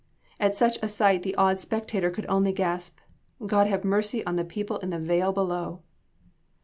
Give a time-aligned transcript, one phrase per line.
[0.39, 2.97] At such a sight the awed spectator could only gasp,
[3.45, 5.83] "God have mercy on the people in the vale below."